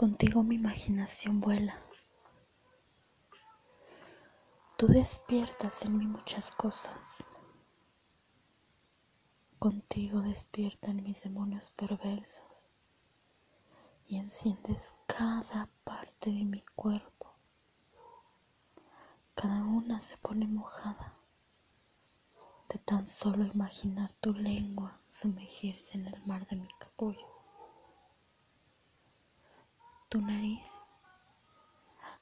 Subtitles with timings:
[0.00, 1.78] Contigo mi imaginación vuela.
[4.78, 7.22] Tú despiertas en mí muchas cosas.
[9.58, 12.64] Contigo despiertan mis demonios perversos
[14.06, 17.34] y enciendes cada parte de mi cuerpo.
[19.34, 21.14] Cada una se pone mojada
[22.70, 27.40] de tan solo imaginar tu lengua sumergirse en el mar de mi capullo
[30.10, 30.20] tu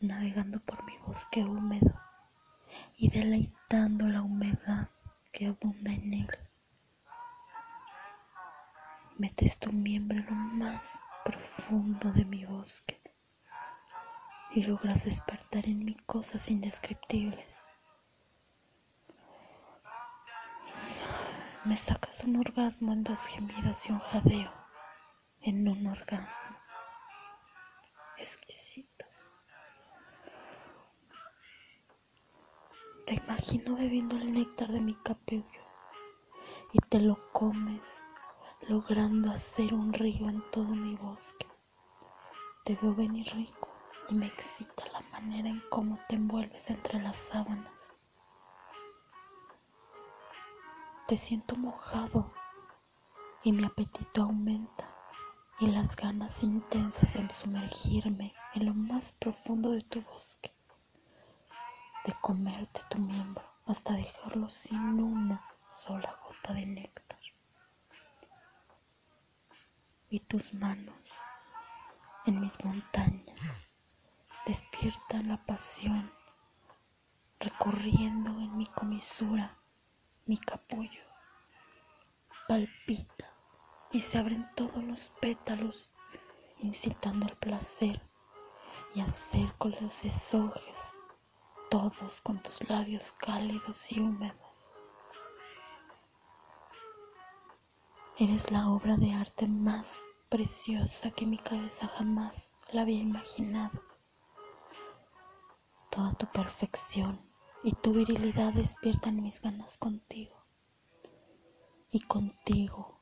[0.00, 1.94] navegando por mi bosque húmedo
[2.96, 4.88] y deleitando la humedad
[5.32, 6.38] que abunda en él.
[9.18, 13.00] Metes tu miembro en lo más profundo de mi bosque
[14.54, 17.68] y logras despertar en mí cosas indescriptibles.
[21.64, 24.52] Me sacas un orgasmo en dos gemidos y un jadeo
[25.42, 26.56] en un orgasmo
[28.22, 29.04] exquisito.
[33.04, 35.62] Te imagino bebiendo el néctar de mi capullo
[36.72, 38.04] y te lo comes,
[38.68, 41.46] logrando hacer un río en todo mi bosque.
[42.64, 43.68] Te veo venir rico
[44.08, 47.92] y me excita la manera en cómo te envuelves entre las sábanas.
[51.08, 52.32] Te siento mojado
[53.42, 54.91] y mi apetito aumenta
[55.62, 60.52] y las ganas intensas en sumergirme en lo más profundo de tu bosque,
[62.04, 67.20] de comerte tu miembro hasta dejarlo sin una sola gota de néctar.
[70.10, 71.12] Y tus manos
[72.26, 73.70] en mis montañas
[74.44, 76.12] despiertan la pasión,
[77.38, 79.56] recorriendo en mi comisura
[80.26, 81.04] mi capullo,
[82.48, 83.31] palpita
[83.92, 85.92] y se abren todos los pétalos,
[86.58, 88.00] incitando al placer
[88.94, 90.98] y hacer con los desojes,
[91.70, 94.78] todos con tus labios cálidos y húmedos.
[98.18, 103.82] Eres la obra de arte más preciosa que mi cabeza jamás la había imaginado.
[105.90, 107.20] Toda tu perfección
[107.62, 110.36] y tu virilidad despiertan mis ganas contigo.
[111.90, 113.01] Y contigo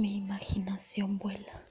[0.00, 1.69] mi imaginación vuela.